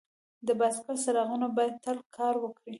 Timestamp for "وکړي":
2.39-2.69